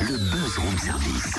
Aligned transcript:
le 0.00 0.16
buzz 0.16 0.58
room 0.58 0.78
service. 0.78 1.38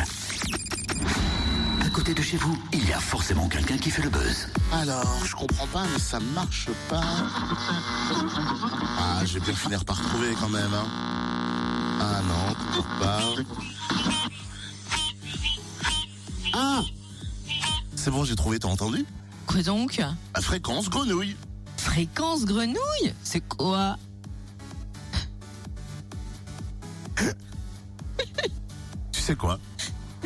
À 1.84 1.90
côté 1.90 2.14
de 2.14 2.22
chez 2.22 2.38
vous, 2.38 2.58
il 2.74 2.88
y 2.88 2.94
a 2.94 3.00
forcément 3.00 3.48
quelqu'un 3.48 3.78
qui 3.78 3.90
fait 3.90 4.04
le 4.04 4.10
buzz. 4.10 4.48
Alors, 4.72 5.20
je 5.26 5.36
comprends 5.36 5.68
pas, 5.68 5.84
mais 5.92 6.00
ça 6.00 6.20
marche 6.20 6.70
pas. 6.90 7.02
Ah, 9.00 9.22
je 9.26 9.34
vais 9.34 9.40
bien 9.40 9.54
finir 9.54 9.84
par 9.84 10.02
trouver 10.02 10.34
quand 10.40 10.50
même. 10.50 10.74
Hein. 10.74 10.86
Ah 12.00 12.22
non, 12.28 12.54
toujours 12.68 12.88
pas. 13.00 13.22
Ah 16.54 16.82
C'est 17.96 18.12
bon, 18.12 18.24
j'ai 18.24 18.36
trouvé, 18.36 18.60
t'as 18.60 18.68
entendu? 18.68 19.06
Quoi 19.48 19.64
donc? 19.64 20.02
La 20.36 20.42
fréquence 20.42 20.90
grenouille. 20.90 21.36
Fréquence 21.78 22.46
grenouille? 22.46 23.14
C'est 23.24 23.42
quoi? 23.42 23.98
Sais 29.32 29.38
quoi 29.38 29.60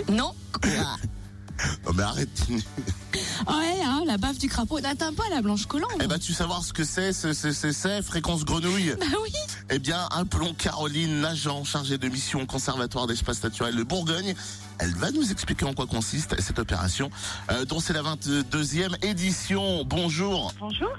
Non 0.10 0.34
Quoi 0.64 0.72
Oh 1.88 1.94
mais 1.94 2.02
arrête. 2.02 2.48
Ouais, 2.50 3.82
hein, 3.86 4.04
la 4.08 4.18
baffe 4.18 4.40
du 4.40 4.50
crapaud 4.50 4.80
n'atteint 4.80 5.14
pas 5.14 5.30
la 5.30 5.44
blanche 5.44 5.68
colombe. 5.68 5.92
eh 6.04 6.08
ben, 6.08 6.18
tu 6.18 6.34
savoir 6.34 6.64
ce 6.64 6.74
que 6.74 6.84
c'est, 6.84 7.14
c'est, 7.14 7.36
c'est, 7.36 7.54
c'est, 7.54 7.72
c'est 7.72 8.02
fréquence 8.02 8.44
grenouille. 8.46 8.96
Bah 9.00 9.06
oui 9.22 9.32
Eh 9.70 9.78
bien, 9.78 10.08
appelons 10.10 10.56
Caroline 10.56 11.22
Nagent, 11.22 11.64
chargée 11.66 12.00
de 12.00 12.10
mission 12.10 12.42
au 12.42 12.46
Conservatoire 12.48 13.06
d'espace 13.06 13.44
naturel 13.44 13.76
de 13.76 13.84
Bourgogne. 13.84 14.34
Elle 14.80 14.96
va 14.96 15.12
nous 15.12 15.32
expliquer 15.32 15.66
en 15.66 15.74
quoi 15.74 15.86
consiste 15.86 16.36
cette 16.42 16.58
opération, 16.58 17.12
euh, 17.52 17.64
dont 17.64 17.80
c'est 17.80 17.94
la 17.94 18.02
22e 18.02 19.06
édition. 19.06 19.86
Bonjour. 19.86 20.52
Bonjour. 20.60 20.90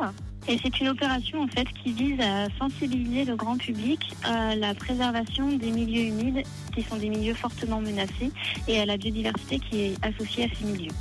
Et 0.49 0.59
c'est 0.63 0.81
une 0.81 0.89
opération 0.89 1.43
en 1.43 1.49
fait 1.49 1.67
qui 1.83 1.93
vise 1.93 2.21
à 2.21 2.47
sensibiliser 2.59 3.25
le 3.25 3.35
grand 3.35 3.57
public 3.57 4.15
à 4.23 4.55
la 4.55 4.75
préservation 4.75 5.57
des 5.57 5.71
milieux 5.71 6.05
humides 6.05 6.43
qui 6.75 6.83
sont 6.83 6.97
des 6.97 7.09
milieux 7.09 7.35
fortement 7.35 7.81
menacés 7.81 8.31
et 8.69 8.81
à 8.81 8.87
la 8.87 8.97
biodiversité 8.97 9.59
qui 9.59 9.81
est 9.81 9.95
associée 10.05 10.45
à 10.45 10.49
ces 10.57 10.65
milieux. 10.65 10.93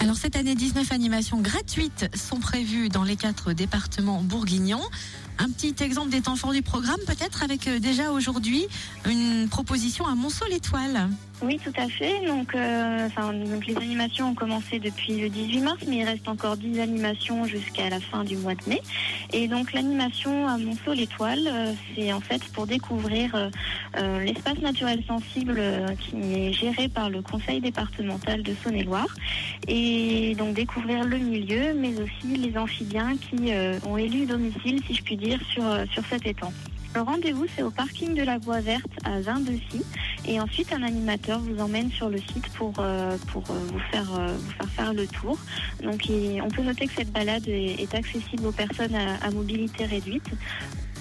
Alors 0.00 0.16
cette 0.16 0.36
année, 0.36 0.54
19 0.54 0.90
animations 0.90 1.40
gratuites 1.40 2.08
sont 2.16 2.40
prévues 2.40 2.88
dans 2.88 3.04
les 3.04 3.16
quatre 3.16 3.52
départements 3.52 4.22
bourguignons. 4.22 4.82
Un 5.38 5.48
petit 5.48 5.74
exemple 5.82 6.10
des 6.10 6.22
temps 6.22 6.36
forts 6.36 6.52
du 6.52 6.62
programme, 6.62 6.98
peut-être 7.06 7.42
avec 7.42 7.68
euh, 7.68 7.78
déjà 7.78 8.10
aujourd'hui 8.10 8.66
une 9.08 9.48
proposition 9.48 10.06
à 10.06 10.14
Monceau-l'Étoile. 10.14 11.08
Oui, 11.42 11.58
tout 11.62 11.72
à 11.76 11.88
fait. 11.88 12.24
Donc, 12.24 12.54
euh, 12.54 13.08
donc 13.44 13.66
les 13.66 13.76
animations 13.76 14.28
ont 14.28 14.34
commencé 14.34 14.78
depuis 14.78 15.20
le 15.20 15.28
18 15.28 15.60
mars, 15.60 15.82
mais 15.88 15.96
il 15.96 16.04
reste 16.04 16.28
encore 16.28 16.56
10 16.56 16.78
animations 16.78 17.46
jusqu'à 17.46 17.90
la 17.90 17.98
fin 17.98 18.22
du 18.22 18.36
mois 18.36 18.54
de 18.54 18.62
mai. 18.68 18.80
Et 19.32 19.48
donc 19.48 19.72
l'animation 19.72 20.46
à 20.46 20.56
Monceau-l'Étoile, 20.56 21.48
euh, 21.48 21.72
c'est 21.94 22.12
en 22.12 22.20
fait 22.20 22.44
pour 22.52 22.68
découvrir 22.68 23.50
euh, 23.96 24.20
l'espace 24.24 24.58
naturel 24.58 25.02
sensible 25.08 25.60
qui 25.98 26.16
est 26.32 26.52
géré 26.52 26.88
par 26.88 27.10
le 27.10 27.22
conseil 27.22 27.60
départemental 27.60 28.44
de 28.44 28.54
Saône-et-Loire. 28.62 29.08
Et 29.66 30.36
donc 30.36 30.54
découvrir 30.54 31.04
le 31.04 31.18
milieu, 31.18 31.74
mais 31.74 32.00
aussi 32.00 32.36
les 32.36 32.56
amphibiens 32.56 33.16
qui 33.16 33.50
ont 33.84 33.96
élu 33.96 34.26
domicile, 34.26 34.80
si 34.86 34.94
je 34.94 35.02
puis 35.02 35.16
dire, 35.16 35.40
sur, 35.50 35.64
sur 35.92 36.04
cet 36.06 36.24
étang. 36.26 36.52
Le 36.94 37.00
rendez-vous, 37.00 37.46
c'est 37.56 37.62
au 37.62 37.70
parking 37.70 38.12
de 38.14 38.22
la 38.22 38.36
Voie 38.36 38.60
Verte 38.60 38.90
à 39.04 39.18
Vin-de-Cy. 39.20 39.82
Et 40.24 40.40
ensuite, 40.40 40.72
un 40.72 40.82
animateur 40.82 41.40
vous 41.40 41.58
emmène 41.60 41.90
sur 41.90 42.08
le 42.08 42.18
site 42.18 42.48
pour, 42.56 42.72
euh, 42.78 43.16
pour 43.32 43.42
euh, 43.50 43.58
vous, 43.72 43.80
faire, 43.90 44.08
euh, 44.18 44.36
vous 44.36 44.52
faire 44.52 44.70
faire 44.70 44.94
le 44.94 45.06
tour. 45.06 45.36
Donc, 45.82 46.08
on 46.08 46.48
peut 46.48 46.62
noter 46.62 46.86
que 46.86 46.94
cette 46.94 47.12
balade 47.12 47.48
est, 47.48 47.80
est 47.82 47.94
accessible 47.94 48.46
aux 48.46 48.52
personnes 48.52 48.94
à, 48.94 49.16
à 49.16 49.30
mobilité 49.30 49.84
réduite. 49.84 50.30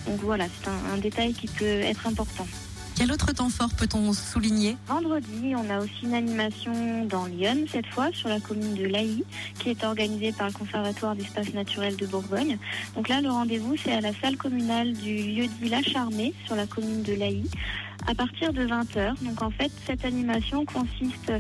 Donc 0.07 0.19
voilà, 0.21 0.45
c'est 0.45 0.67
un, 0.67 0.95
un 0.95 0.97
détail 0.97 1.33
qui 1.33 1.47
peut 1.47 1.65
être 1.65 2.07
important. 2.07 2.47
Quel 2.97 3.11
autre 3.11 3.31
temps 3.31 3.49
fort 3.49 3.69
peut-on 3.77 4.13
souligner? 4.13 4.75
Vendredi, 4.87 5.53
on 5.55 5.69
a 5.69 5.79
aussi 5.79 6.03
une 6.03 6.13
animation 6.13 7.05
dans 7.05 7.25
Lyon, 7.25 7.65
cette 7.71 7.87
fois 7.87 8.09
sur 8.13 8.29
la 8.29 8.39
commune 8.39 8.75
de 8.75 8.85
Laï, 8.85 9.23
qui 9.57 9.69
est 9.69 9.83
organisée 9.83 10.31
par 10.33 10.47
le 10.47 10.53
Conservatoire 10.53 11.15
d'espace 11.15 11.53
naturel 11.53 11.95
de 11.95 12.05
Bourgogne. 12.05 12.57
Donc 12.95 13.07
là, 13.07 13.21
le 13.21 13.29
rendez-vous, 13.29 13.75
c'est 13.77 13.93
à 13.93 14.01
la 14.01 14.13
salle 14.21 14.37
communale 14.37 14.93
du 14.93 15.15
lieu-dit 15.15 15.69
La 15.69 15.81
Charmée, 15.81 16.33
sur 16.45 16.55
la 16.55 16.67
commune 16.67 17.01
de 17.01 17.13
Laï, 17.13 17.43
à 18.07 18.15
partir 18.15 18.53
de 18.53 18.65
20h. 18.65 19.23
Donc 19.23 19.41
en 19.41 19.51
fait, 19.51 19.71
cette 19.85 20.05
animation 20.05 20.65
consiste 20.65 21.31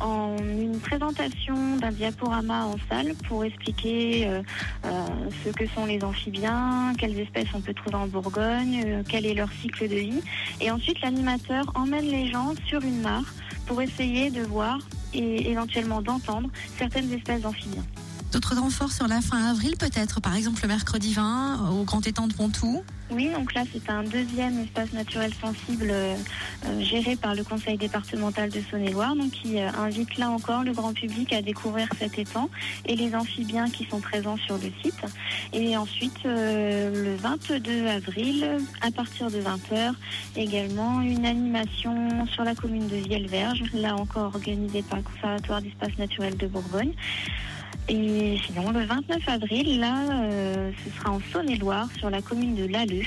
en 0.00 0.36
une 0.38 0.78
présentation 0.78 1.76
d'un 1.76 1.90
diaporama 1.90 2.66
en 2.66 2.76
salle 2.88 3.14
pour 3.26 3.44
expliquer 3.44 4.26
euh, 4.26 4.42
euh, 4.84 5.06
ce 5.44 5.50
que 5.50 5.66
sont 5.66 5.86
les 5.86 6.02
amphibiens, 6.04 6.92
quelles 6.98 7.18
espèces 7.18 7.48
on 7.54 7.60
peut 7.60 7.74
trouver 7.74 7.96
en 7.96 8.06
Bourgogne, 8.06 8.82
euh, 8.86 9.02
quel 9.08 9.26
est 9.26 9.34
leur 9.34 9.50
cycle 9.52 9.88
de 9.88 9.96
vie. 9.96 10.22
Et 10.60 10.70
ensuite, 10.70 11.00
l'animateur 11.00 11.64
emmène 11.74 12.06
les 12.06 12.30
gens 12.30 12.54
sur 12.66 12.82
une 12.82 13.00
mare 13.00 13.34
pour 13.66 13.82
essayer 13.82 14.30
de 14.30 14.42
voir 14.42 14.78
et 15.12 15.50
éventuellement 15.50 16.02
d'entendre 16.02 16.48
certaines 16.76 17.12
espèces 17.12 17.42
d'amphibiens. 17.42 17.84
D'autres 18.32 18.54
temps 18.54 18.68
forts 18.68 18.92
sur 18.92 19.08
la 19.08 19.22
fin 19.22 19.42
avril 19.48 19.74
peut-être? 19.78 20.20
Par 20.20 20.36
exemple 20.36 20.60
le 20.62 20.68
mercredi 20.68 21.14
20 21.14 21.70
au 21.70 21.84
Grand 21.84 22.06
Étang 22.06 22.26
de 22.26 22.34
Pontou 22.34 22.82
Oui, 23.10 23.30
donc 23.30 23.54
là, 23.54 23.62
c'est 23.72 23.88
un 23.88 24.02
deuxième 24.02 24.60
espace 24.60 24.92
naturel 24.92 25.32
sensible 25.40 25.88
euh, 25.88 26.14
euh, 26.66 26.80
géré 26.82 27.16
par 27.16 27.34
le 27.34 27.42
conseil 27.42 27.78
départemental 27.78 28.50
de 28.50 28.60
Saône-et-Loire, 28.70 29.16
donc 29.16 29.30
qui 29.30 29.58
euh, 29.58 29.70
invite 29.78 30.18
là 30.18 30.28
encore 30.28 30.62
le 30.62 30.72
grand 30.72 30.92
public 30.92 31.32
à 31.32 31.40
découvrir 31.40 31.88
cet 31.98 32.18
étang 32.18 32.50
et 32.84 32.96
les 32.96 33.14
amphibiens 33.14 33.70
qui 33.70 33.86
sont 33.86 34.00
présents 34.00 34.36
sur 34.36 34.56
le 34.56 34.70
site. 34.82 35.00
Et 35.54 35.74
ensuite, 35.78 36.24
le 36.24 37.16
22 37.16 37.86
avril, 37.86 38.58
à 38.82 38.90
partir 38.90 39.30
de 39.30 39.38
20h, 39.38 39.94
également 40.36 41.00
une 41.00 41.24
animation 41.24 42.26
sur 42.26 42.44
la 42.44 42.54
commune 42.54 42.88
de 42.88 42.96
Vielverge, 42.96 43.62
là 43.72 43.96
encore 43.96 44.34
organisée 44.34 44.82
par 44.82 44.98
le 44.98 45.04
Conservatoire 45.04 45.62
d'espace 45.62 45.96
naturel 45.96 46.36
de 46.36 46.46
Bourgogne. 46.46 46.92
Sinon, 48.46 48.70
le 48.70 48.84
29 48.84 49.28
avril, 49.28 49.80
là, 49.80 49.94
euh, 50.10 50.70
ce 50.84 50.98
sera 50.98 51.10
en 51.10 51.20
Saône-et-Loire, 51.32 51.88
sur 51.98 52.10
la 52.10 52.22
commune 52.22 52.54
de 52.54 52.64
Lalleux. 52.64 53.04